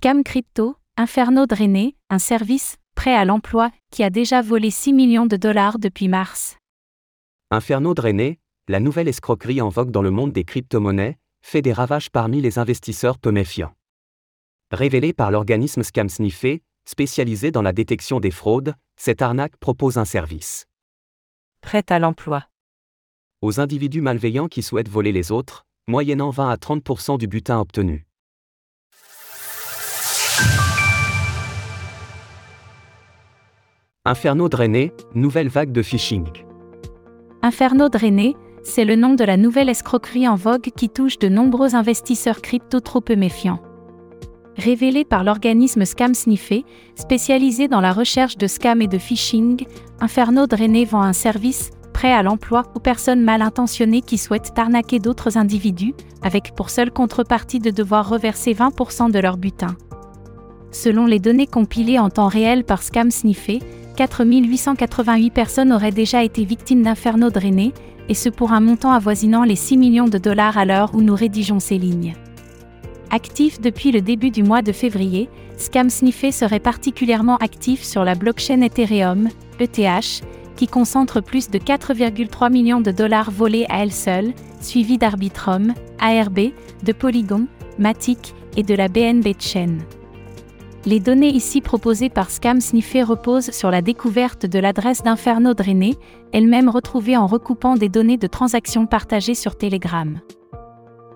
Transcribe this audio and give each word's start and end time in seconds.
Scam 0.00 0.22
Crypto, 0.22 0.76
Inferno 0.96 1.46
Drainé, 1.46 1.96
un 2.08 2.20
service, 2.20 2.76
prêt 2.94 3.16
à 3.16 3.24
l'emploi, 3.24 3.72
qui 3.90 4.04
a 4.04 4.10
déjà 4.10 4.42
volé 4.42 4.70
6 4.70 4.92
millions 4.92 5.26
de 5.26 5.36
dollars 5.36 5.80
depuis 5.80 6.06
mars. 6.06 6.56
Inferno 7.50 7.94
Drainé, 7.94 8.38
la 8.68 8.78
nouvelle 8.78 9.08
escroquerie 9.08 9.60
en 9.60 9.70
vogue 9.70 9.90
dans 9.90 10.00
le 10.00 10.12
monde 10.12 10.30
des 10.30 10.44
crypto-monnaies, 10.44 11.18
fait 11.42 11.62
des 11.62 11.72
ravages 11.72 12.10
parmi 12.10 12.40
les 12.40 12.60
investisseurs 12.60 13.18
peu 13.18 13.32
méfiants. 13.32 13.74
Révélé 14.70 15.12
par 15.12 15.32
l'organisme 15.32 15.82
Scam 15.82 16.08
Sniffé, 16.08 16.62
spécialisé 16.84 17.50
dans 17.50 17.62
la 17.62 17.72
détection 17.72 18.20
des 18.20 18.30
fraudes, 18.30 18.76
cette 18.94 19.20
arnaque 19.20 19.56
propose 19.56 19.98
un 19.98 20.04
service. 20.04 20.66
Prêt 21.60 21.82
à 21.88 21.98
l'emploi. 21.98 22.44
Aux 23.42 23.58
individus 23.58 24.00
malveillants 24.00 24.46
qui 24.46 24.62
souhaitent 24.62 24.88
voler 24.88 25.10
les 25.10 25.32
autres, 25.32 25.66
moyennant 25.88 26.30
20 26.30 26.50
à 26.50 26.54
30% 26.56 27.18
du 27.18 27.26
butin 27.26 27.58
obtenu. 27.58 28.07
Inferno 34.08 34.48
drainé, 34.48 34.94
nouvelle 35.14 35.50
vague 35.50 35.70
de 35.70 35.82
phishing. 35.82 36.24
Inferno 37.42 37.90
drainé, 37.90 38.36
c'est 38.62 38.86
le 38.86 38.96
nom 38.96 39.12
de 39.12 39.22
la 39.22 39.36
nouvelle 39.36 39.68
escroquerie 39.68 40.26
en 40.26 40.34
vogue 40.34 40.70
qui 40.74 40.88
touche 40.88 41.18
de 41.18 41.28
nombreux 41.28 41.74
investisseurs 41.74 42.40
crypto 42.40 42.80
trop 42.80 43.02
peu 43.02 43.16
méfiants. 43.16 43.60
Révélé 44.56 45.04
par 45.04 45.24
l'organisme 45.24 45.84
Scam 45.84 46.14
Sniffé, 46.14 46.64
spécialisé 46.94 47.68
dans 47.68 47.82
la 47.82 47.92
recherche 47.92 48.38
de 48.38 48.46
scams 48.46 48.80
et 48.80 48.86
de 48.86 48.96
phishing, 48.96 49.66
Inferno 50.00 50.46
Drainé 50.46 50.86
vend 50.86 51.02
un 51.02 51.12
service 51.12 51.68
prêt 51.92 52.10
à 52.10 52.22
l'emploi 52.22 52.62
aux 52.74 52.80
personnes 52.80 53.22
mal 53.22 53.42
intentionnées 53.42 54.00
qui 54.00 54.16
souhaitent 54.16 54.58
arnaquer 54.58 55.00
d'autres 55.00 55.36
individus, 55.36 55.92
avec 56.22 56.54
pour 56.54 56.70
seule 56.70 56.92
contrepartie 56.92 57.58
de 57.58 57.70
devoir 57.70 58.08
reverser 58.08 58.54
20% 58.54 59.10
de 59.10 59.18
leur 59.18 59.36
butin. 59.36 59.76
Selon 60.70 61.04
les 61.04 61.18
données 61.18 61.46
compilées 61.46 61.98
en 61.98 62.08
temps 62.08 62.28
réel 62.28 62.64
par 62.64 62.82
Scam 62.82 63.10
Sniffé, 63.10 63.60
4888 63.98 65.30
personnes 65.30 65.72
auraient 65.72 65.90
déjà 65.90 66.22
été 66.22 66.44
victimes 66.44 66.84
d'Inferno 66.84 67.30
Drainé, 67.30 67.72
et 68.08 68.14
ce 68.14 68.28
pour 68.28 68.52
un 68.52 68.60
montant 68.60 68.92
avoisinant 68.92 69.42
les 69.42 69.56
6 69.56 69.76
millions 69.76 70.06
de 70.06 70.18
dollars 70.18 70.56
à 70.56 70.64
l'heure 70.64 70.94
où 70.94 71.02
nous 71.02 71.16
rédigeons 71.16 71.58
ces 71.58 71.78
lignes. 71.78 72.14
Actif 73.10 73.60
depuis 73.60 73.90
le 73.90 74.00
début 74.00 74.30
du 74.30 74.44
mois 74.44 74.62
de 74.62 74.70
février, 74.70 75.28
Scam 75.56 75.90
Sniffé 75.90 76.30
serait 76.30 76.60
particulièrement 76.60 77.38
actif 77.38 77.82
sur 77.82 78.04
la 78.04 78.14
blockchain 78.14 78.60
Ethereum, 78.60 79.30
ETH, 79.58 80.22
qui 80.54 80.68
concentre 80.68 81.20
plus 81.20 81.50
de 81.50 81.58
4,3 81.58 82.52
millions 82.52 82.80
de 82.80 82.92
dollars 82.92 83.32
volés 83.32 83.66
à 83.68 83.82
elle 83.82 83.92
seule, 83.92 84.32
suivi 84.60 84.96
d'Arbitrum, 84.96 85.74
ARB, 85.98 86.52
de 86.84 86.92
Polygon, 86.92 87.48
Matic 87.80 88.32
et 88.56 88.62
de 88.62 88.76
la 88.76 88.86
BNB 88.86 89.34
Chain. 89.40 89.78
Les 90.86 91.00
données 91.00 91.30
ici 91.30 91.60
proposées 91.60 92.08
par 92.08 92.30
Scam 92.30 92.60
Sniffé 92.60 93.02
reposent 93.02 93.50
sur 93.50 93.70
la 93.70 93.82
découverte 93.82 94.46
de 94.46 94.58
l'adresse 94.58 95.02
d'Inferno 95.02 95.52
Drainé, 95.52 95.96
elle-même 96.32 96.68
retrouvée 96.68 97.16
en 97.16 97.26
recoupant 97.26 97.74
des 97.74 97.88
données 97.88 98.16
de 98.16 98.26
transactions 98.26 98.86
partagées 98.86 99.34
sur 99.34 99.56
Telegram. 99.56 100.20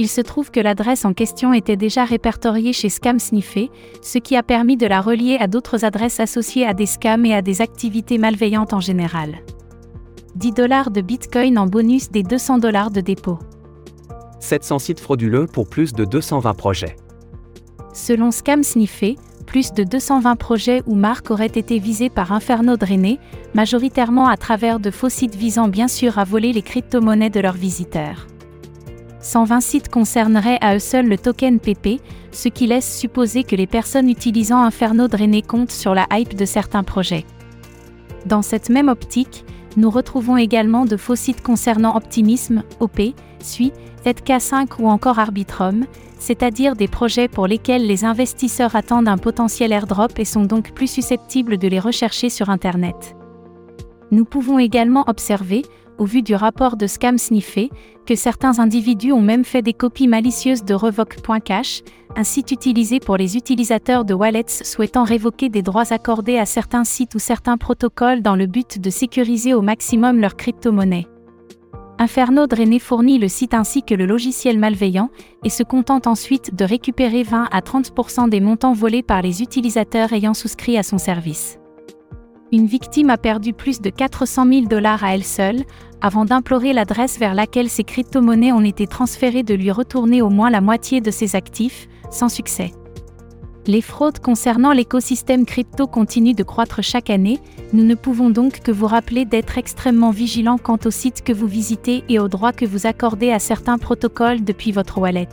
Il 0.00 0.08
se 0.08 0.20
trouve 0.20 0.52
que 0.52 0.60
l'adresse 0.60 1.04
en 1.04 1.12
question 1.12 1.52
était 1.52 1.76
déjà 1.76 2.04
répertoriée 2.04 2.72
chez 2.72 2.88
Scam 2.88 3.18
Sniffé, 3.18 3.68
ce 4.00 4.18
qui 4.18 4.36
a 4.36 4.44
permis 4.44 4.76
de 4.76 4.86
la 4.86 5.00
relier 5.00 5.38
à 5.40 5.48
d'autres 5.48 5.84
adresses 5.84 6.20
associées 6.20 6.64
à 6.64 6.72
des 6.72 6.86
scams 6.86 7.26
et 7.26 7.34
à 7.34 7.42
des 7.42 7.60
activités 7.60 8.16
malveillantes 8.16 8.72
en 8.72 8.80
général. 8.80 9.38
10 10.36 10.52
dollars 10.52 10.92
de 10.92 11.00
Bitcoin 11.00 11.58
en 11.58 11.66
bonus 11.66 12.12
des 12.12 12.22
200 12.22 12.58
dollars 12.58 12.92
de 12.92 13.00
dépôt. 13.00 13.40
700 14.38 14.78
sites 14.78 15.00
frauduleux 15.00 15.46
pour 15.46 15.68
plus 15.68 15.92
de 15.92 16.04
220 16.04 16.54
projets. 16.54 16.94
Selon 17.92 18.30
Scam 18.30 18.62
Sniffé, 18.62 19.16
plus 19.48 19.72
de 19.72 19.82
220 19.82 20.36
projets 20.36 20.82
ou 20.86 20.94
marques 20.94 21.30
auraient 21.30 21.46
été 21.46 21.78
visés 21.78 22.10
par 22.10 22.32
Inferno 22.32 22.76
Drainé, 22.76 23.18
majoritairement 23.54 24.28
à 24.28 24.36
travers 24.36 24.78
de 24.78 24.90
faux 24.90 25.08
sites 25.08 25.34
visant 25.34 25.68
bien 25.68 25.88
sûr 25.88 26.18
à 26.18 26.24
voler 26.24 26.52
les 26.52 26.60
crypto-monnaies 26.60 27.30
de 27.30 27.40
leurs 27.40 27.54
visiteurs. 27.54 28.26
120 29.22 29.60
sites 29.62 29.88
concerneraient 29.88 30.58
à 30.60 30.76
eux 30.76 30.80
seuls 30.80 31.08
le 31.08 31.16
token 31.16 31.60
PP, 31.60 32.02
ce 32.30 32.50
qui 32.50 32.66
laisse 32.66 32.98
supposer 32.98 33.42
que 33.42 33.56
les 33.56 33.66
personnes 33.66 34.10
utilisant 34.10 34.62
Inferno 34.62 35.08
Drainé 35.08 35.40
comptent 35.40 35.72
sur 35.72 35.94
la 35.94 36.06
hype 36.12 36.36
de 36.36 36.44
certains 36.44 36.84
projets. 36.84 37.24
Dans 38.26 38.42
cette 38.42 38.68
même 38.68 38.88
optique, 38.88 39.46
nous 39.78 39.90
retrouvons 39.90 40.36
également 40.36 40.84
de 40.84 40.96
faux 40.96 41.14
sites 41.14 41.40
concernant 41.40 41.96
Optimism, 41.96 42.64
OP, 42.80 43.00
SUI, 43.40 43.72
ZK5 44.04 44.80
ou 44.80 44.88
encore 44.88 45.20
Arbitrum, 45.20 45.86
c'est-à-dire 46.18 46.74
des 46.74 46.88
projets 46.88 47.28
pour 47.28 47.46
lesquels 47.46 47.86
les 47.86 48.04
investisseurs 48.04 48.74
attendent 48.74 49.08
un 49.08 49.18
potentiel 49.18 49.72
airdrop 49.72 50.18
et 50.18 50.24
sont 50.24 50.44
donc 50.44 50.72
plus 50.72 50.90
susceptibles 50.90 51.58
de 51.58 51.68
les 51.68 51.78
rechercher 51.78 52.28
sur 52.28 52.50
Internet. 52.50 53.17
Nous 54.10 54.24
pouvons 54.24 54.58
également 54.58 55.04
observer, 55.06 55.62
au 55.98 56.04
vu 56.04 56.22
du 56.22 56.34
rapport 56.34 56.76
de 56.76 56.86
Scam 56.86 57.18
Sniffé, 57.18 57.70
que 58.06 58.14
certains 58.14 58.58
individus 58.58 59.12
ont 59.12 59.20
même 59.20 59.44
fait 59.44 59.62
des 59.62 59.74
copies 59.74 60.08
malicieuses 60.08 60.64
de 60.64 60.72
Revoke.cash, 60.72 61.82
un 62.16 62.24
site 62.24 62.52
utilisé 62.52 63.00
pour 63.00 63.16
les 63.16 63.36
utilisateurs 63.36 64.04
de 64.04 64.14
wallets 64.14 64.64
souhaitant 64.64 65.04
révoquer 65.04 65.50
des 65.50 65.62
droits 65.62 65.92
accordés 65.92 66.38
à 66.38 66.46
certains 66.46 66.84
sites 66.84 67.14
ou 67.14 67.18
certains 67.18 67.58
protocoles 67.58 68.22
dans 68.22 68.36
le 68.36 68.46
but 68.46 68.80
de 68.80 68.90
sécuriser 68.90 69.52
au 69.52 69.60
maximum 69.60 70.20
leur 70.20 70.36
crypto-monnaie. 70.36 71.06
Inferno 71.98 72.46
Drainé 72.46 72.78
fournit 72.78 73.18
le 73.18 73.28
site 73.28 73.54
ainsi 73.54 73.82
que 73.82 73.94
le 73.94 74.06
logiciel 74.06 74.58
malveillant, 74.58 75.10
et 75.44 75.50
se 75.50 75.64
contente 75.64 76.06
ensuite 76.06 76.54
de 76.54 76.64
récupérer 76.64 77.24
20 77.24 77.48
à 77.50 77.60
30% 77.60 78.28
des 78.28 78.40
montants 78.40 78.72
volés 78.72 79.02
par 79.02 79.20
les 79.20 79.42
utilisateurs 79.42 80.12
ayant 80.12 80.34
souscrit 80.34 80.78
à 80.78 80.84
son 80.84 80.98
service. 80.98 81.58
Une 82.50 82.66
victime 82.66 83.10
a 83.10 83.18
perdu 83.18 83.52
plus 83.52 83.82
de 83.82 83.90
400 83.90 84.46
000 84.50 84.66
dollars 84.66 85.04
à 85.04 85.14
elle 85.14 85.24
seule, 85.24 85.64
avant 86.00 86.24
d'implorer 86.24 86.72
l'adresse 86.72 87.18
vers 87.18 87.34
laquelle 87.34 87.68
ses 87.68 87.84
crypto-monnaies 87.84 88.52
ont 88.52 88.64
été 88.64 88.86
transférées 88.86 89.42
de 89.42 89.54
lui 89.54 89.70
retourner 89.70 90.22
au 90.22 90.30
moins 90.30 90.48
la 90.48 90.62
moitié 90.62 91.02
de 91.02 91.10
ses 91.10 91.36
actifs, 91.36 91.88
sans 92.10 92.30
succès. 92.30 92.72
Les 93.66 93.82
fraudes 93.82 94.20
concernant 94.20 94.72
l'écosystème 94.72 95.44
crypto 95.44 95.86
continuent 95.86 96.34
de 96.34 96.42
croître 96.42 96.82
chaque 96.82 97.10
année, 97.10 97.38
nous 97.74 97.84
ne 97.84 97.94
pouvons 97.94 98.30
donc 98.30 98.60
que 98.60 98.72
vous 98.72 98.86
rappeler 98.86 99.26
d'être 99.26 99.58
extrêmement 99.58 100.10
vigilant 100.10 100.56
quant 100.56 100.78
aux 100.86 100.90
sites 100.90 101.22
que 101.22 101.34
vous 101.34 101.46
visitez 101.46 102.02
et 102.08 102.18
aux 102.18 102.28
droits 102.28 102.54
que 102.54 102.64
vous 102.64 102.86
accordez 102.86 103.30
à 103.30 103.40
certains 103.40 103.76
protocoles 103.76 104.42
depuis 104.42 104.72
votre 104.72 104.96
wallet. 104.96 105.28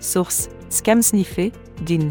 Source 0.00 0.50
Scam 0.68 1.02
Sniffé, 1.02 1.50
DIN. 1.84 2.10